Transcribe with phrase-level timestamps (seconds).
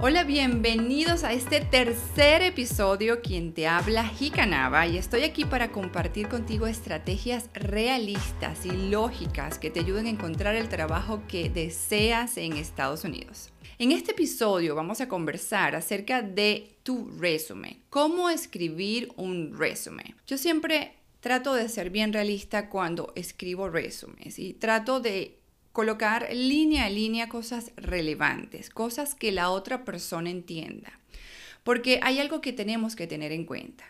[0.00, 3.20] Hola, bienvenidos a este tercer episodio.
[3.20, 9.70] Quien te habla, Hikanaba, y estoy aquí para compartir contigo estrategias realistas y lógicas que
[9.70, 13.50] te ayuden a encontrar el trabajo que deseas en Estados Unidos.
[13.80, 20.14] En este episodio vamos a conversar acerca de tu resumen, cómo escribir un resumen.
[20.28, 25.37] Yo siempre trato de ser bien realista cuando escribo resúmenes y trato de
[25.78, 30.98] colocar línea a línea cosas relevantes, cosas que la otra persona entienda.
[31.62, 33.84] Porque hay algo que tenemos que tener en cuenta.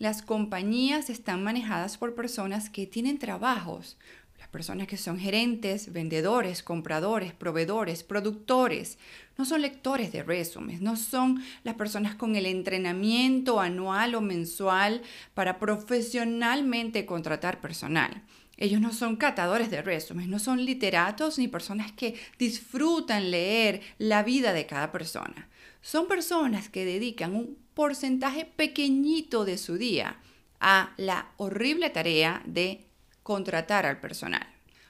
[0.00, 3.96] Las compañías están manejadas por personas que tienen trabajos,
[4.40, 8.98] las personas que son gerentes, vendedores, compradores, proveedores, productores,
[9.38, 15.02] no son lectores de resúmenes, no son las personas con el entrenamiento anual o mensual
[15.34, 18.20] para profesionalmente contratar personal.
[18.60, 24.22] Ellos no son catadores de resúmenes, no son literatos ni personas que disfrutan leer la
[24.22, 25.48] vida de cada persona.
[25.80, 30.18] Son personas que dedican un porcentaje pequeñito de su día
[30.60, 32.84] a la horrible tarea de
[33.22, 34.46] contratar al personal.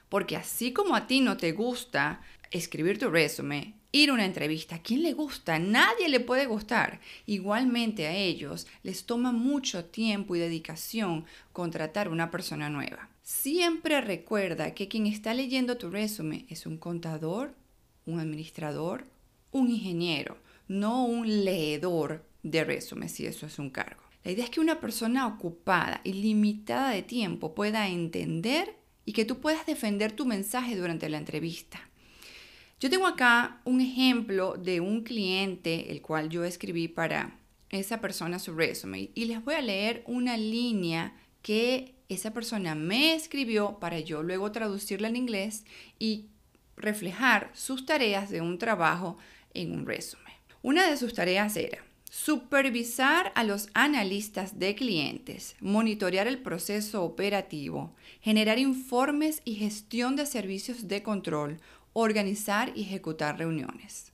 [0.09, 4.75] Porque así como a ti no te gusta escribir tu resumen, ir a una entrevista,
[4.75, 5.59] ¿a quién le gusta?
[5.59, 6.99] Nadie le puede gustar.
[7.25, 13.07] Igualmente a ellos les toma mucho tiempo y dedicación contratar una persona nueva.
[13.31, 17.55] Siempre recuerda que quien está leyendo tu resumen es un contador,
[18.05, 19.05] un administrador,
[19.51, 24.03] un ingeniero, no un leedor de resumen, si eso es un cargo.
[24.25, 29.23] La idea es que una persona ocupada y limitada de tiempo pueda entender y que
[29.23, 31.79] tú puedas defender tu mensaje durante la entrevista.
[32.81, 38.39] Yo tengo acá un ejemplo de un cliente, el cual yo escribí para esa persona
[38.39, 43.99] su resumen, y les voy a leer una línea que esa persona me escribió para
[43.99, 45.65] yo luego traducirla en inglés
[45.97, 46.27] y
[46.75, 49.17] reflejar sus tareas de un trabajo
[49.53, 50.33] en un resumen.
[50.61, 57.95] Una de sus tareas era supervisar a los analistas de clientes, monitorear el proceso operativo,
[58.19, 61.61] generar informes y gestión de servicios de control,
[61.93, 64.11] organizar y ejecutar reuniones.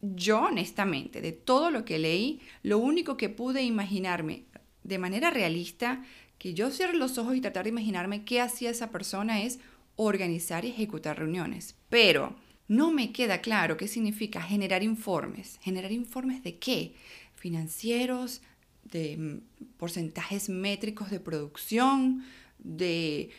[0.00, 4.44] Yo honestamente, de todo lo que leí, lo único que pude imaginarme
[4.86, 6.04] de manera realista
[6.38, 9.58] que yo cierre los ojos y tratar de imaginarme qué hacía esa persona es
[9.96, 11.76] organizar y ejecutar reuniones.
[11.88, 12.36] Pero
[12.68, 15.58] no me queda claro qué significa generar informes.
[15.62, 16.94] ¿Generar informes de qué?
[17.34, 18.42] Financieros,
[18.84, 22.24] de mm, porcentajes métricos de producción,
[22.58, 23.30] de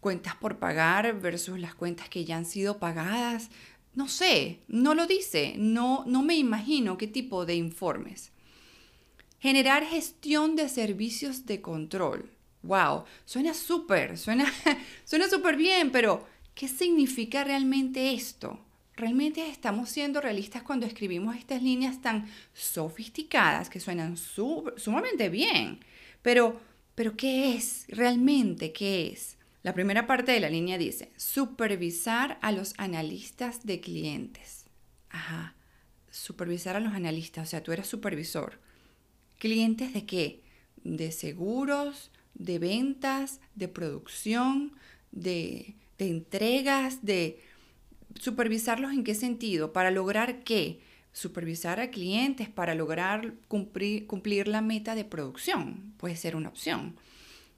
[0.00, 3.50] cuentas por pagar versus las cuentas que ya han sido pagadas.
[3.94, 8.33] No sé, no lo dice, no, no me imagino qué tipo de informes.
[9.44, 12.30] Generar gestión de servicios de control.
[12.62, 14.16] Wow, suena súper,
[15.04, 18.58] suena súper bien, pero ¿qué significa realmente esto?
[18.96, 25.80] Realmente estamos siendo realistas cuando escribimos estas líneas tan sofisticadas que suenan sumamente bien.
[26.22, 26.58] Pero,
[26.94, 27.84] pero ¿qué es?
[27.88, 29.36] ¿Realmente qué es?
[29.62, 34.64] La primera parte de la línea dice, supervisar a los analistas de clientes.
[35.10, 35.54] Ajá,
[36.10, 38.64] supervisar a los analistas, o sea, tú eres supervisor.
[39.38, 40.42] ¿Clientes de qué?
[40.82, 44.72] De seguros, de ventas, de producción,
[45.12, 47.40] de, entregas, de
[48.20, 50.80] supervisarlos en qué sentido, para lograr qué,
[51.12, 56.96] supervisar a clientes para lograr cumplir, cumplir la meta de producción, puede ser una opción.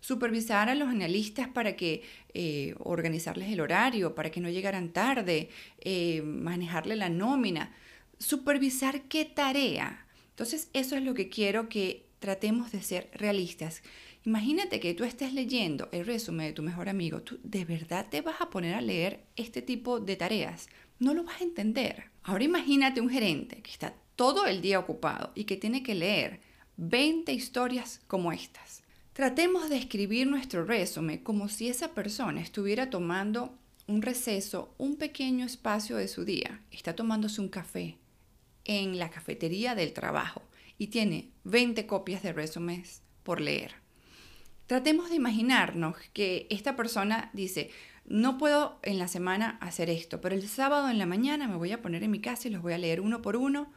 [0.00, 5.48] Supervisar a los analistas para que eh, organizarles el horario, para que no llegaran tarde,
[5.80, 7.74] eh, manejarle la nómina.
[8.18, 10.05] Supervisar qué tarea.
[10.36, 13.82] Entonces, eso es lo que quiero que tratemos de ser realistas.
[14.26, 18.20] Imagínate que tú estés leyendo el resumen de tu mejor amigo, tú de verdad te
[18.20, 20.68] vas a poner a leer este tipo de tareas.
[20.98, 22.10] No lo vas a entender.
[22.22, 26.40] Ahora imagínate un gerente que está todo el día ocupado y que tiene que leer
[26.76, 28.82] 20 historias como estas.
[29.14, 35.46] Tratemos de escribir nuestro resumen como si esa persona estuviera tomando un receso, un pequeño
[35.46, 36.60] espacio de su día.
[36.70, 37.96] Está tomándose un café
[38.66, 40.42] en la cafetería del trabajo
[40.78, 43.74] y tiene 20 copias de resúmenes por leer.
[44.66, 47.70] Tratemos de imaginarnos que esta persona dice,
[48.04, 51.72] no puedo en la semana hacer esto, pero el sábado en la mañana me voy
[51.72, 53.72] a poner en mi casa y los voy a leer uno por uno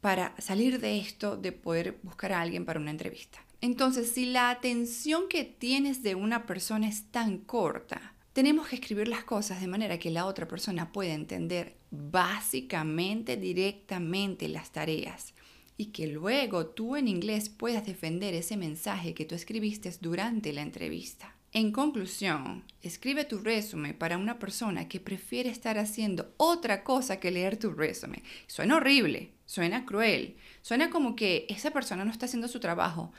[0.00, 3.38] para salir de esto, de poder buscar a alguien para una entrevista.
[3.60, 9.06] Entonces, si la atención que tienes de una persona es tan corta, tenemos que escribir
[9.06, 15.34] las cosas de manera que la otra persona pueda entender básicamente, directamente las tareas
[15.76, 20.62] y que luego tú en inglés puedas defender ese mensaje que tú escribiste durante la
[20.62, 21.36] entrevista.
[21.52, 27.30] En conclusión, escribe tu resumen para una persona que prefiere estar haciendo otra cosa que
[27.30, 28.24] leer tu resumen.
[28.48, 33.12] Suena horrible, suena cruel, suena como que esa persona no está haciendo su trabajo,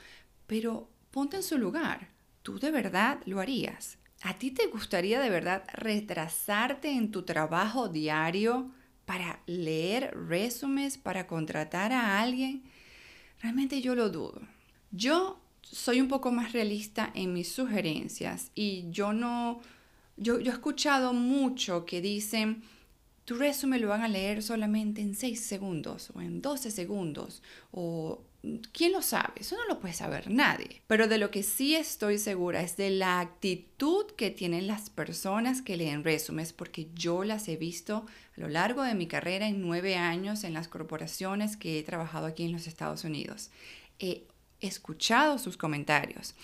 [0.46, 2.10] pero ponte en su lugar.
[2.42, 3.96] ¿Tú de verdad lo harías?
[4.22, 8.70] ¿A ti te gustaría de verdad retrasarte en tu trabajo diario
[9.04, 12.64] para leer resúmenes, para contratar a alguien?
[13.40, 14.40] Realmente yo lo dudo.
[14.90, 19.60] Yo soy un poco más realista en mis sugerencias y yo no,
[20.16, 22.62] yo, yo he escuchado mucho que dicen,
[23.24, 27.42] tu resumen lo van a leer solamente en 6 segundos o en 12 segundos
[27.72, 28.22] o
[28.72, 29.32] ¿quién lo sabe?
[29.36, 30.82] Eso no lo puede saber nadie.
[30.86, 35.62] Pero de lo que sí estoy segura es de la actitud que tienen las personas
[35.62, 38.06] que leen resúmenes, porque yo las he visto
[38.36, 42.26] a lo largo de mi carrera en nueve años en las corporaciones que he trabajado
[42.26, 43.50] aquí en los Estados Unidos.
[43.98, 44.24] He
[44.60, 46.34] escuchado sus comentarios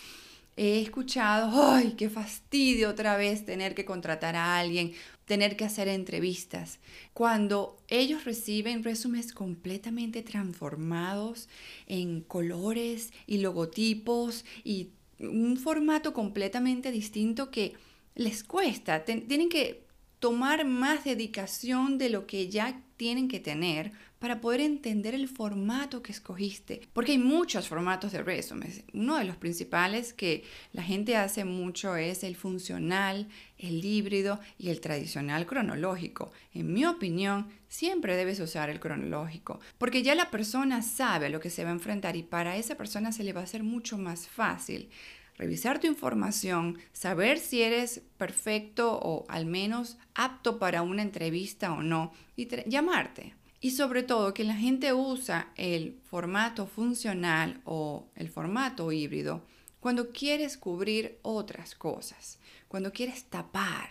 [0.55, 4.93] he escuchado, ¡ay, qué fastidio otra vez tener que contratar a alguien,
[5.25, 6.79] tener que hacer entrevistas!
[7.13, 11.49] Cuando ellos reciben resúmenes completamente transformados
[11.87, 14.89] en colores y logotipos y
[15.19, 17.73] un formato completamente distinto que
[18.15, 19.82] les cuesta, tienen que
[20.23, 26.01] tomar más dedicación de lo que ya tienen que tener para poder entender el formato
[26.01, 26.87] que escogiste.
[26.93, 28.85] Porque hay muchos formatos de resumes.
[28.93, 33.27] Uno de los principales que la gente hace mucho es el funcional,
[33.57, 36.31] el híbrido y el tradicional cronológico.
[36.53, 41.41] En mi opinión, siempre debes usar el cronológico, porque ya la persona sabe a lo
[41.41, 43.97] que se va a enfrentar y para esa persona se le va a hacer mucho
[43.97, 44.89] más fácil
[45.37, 51.81] revisar tu información, saber si eres perfecto o al menos apto para una entrevista o
[51.81, 53.35] no y llamarte.
[53.59, 59.41] Y sobre todo que la gente usa el formato funcional o el formato híbrido
[59.79, 63.89] cuando quieres cubrir otras cosas, cuando quieres tapar,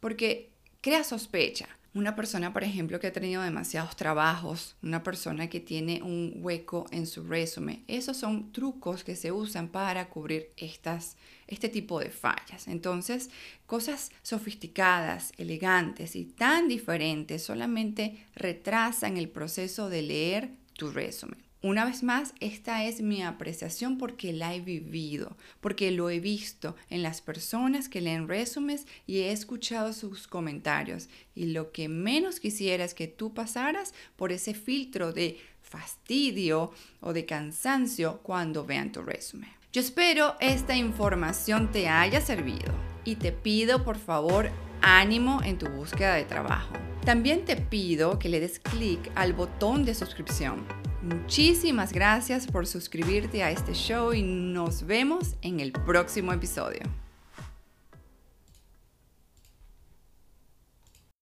[0.00, 0.50] porque
[0.80, 1.68] crea sospecha.
[1.98, 6.86] Una persona, por ejemplo, que ha tenido demasiados trabajos, una persona que tiene un hueco
[6.92, 11.16] en su resumen, esos son trucos que se usan para cubrir estas,
[11.48, 12.68] este tipo de fallas.
[12.68, 13.30] Entonces,
[13.66, 21.47] cosas sofisticadas, elegantes y tan diferentes solamente retrasan el proceso de leer tu resumen.
[21.60, 26.76] Una vez más, esta es mi apreciación porque la he vivido, porque lo he visto
[26.88, 31.08] en las personas que leen resúmenes y he escuchado sus comentarios.
[31.34, 37.12] Y lo que menos quisiera es que tú pasaras por ese filtro de fastidio o
[37.12, 39.50] de cansancio cuando vean tu resumen.
[39.72, 42.72] Yo espero esta información te haya servido
[43.04, 44.50] y te pido por favor
[44.80, 46.72] ánimo en tu búsqueda de trabajo.
[47.04, 50.77] También te pido que le des clic al botón de suscripción
[51.08, 56.82] Muchísimas gracias por suscribirte a este show y nos vemos en el próximo episodio.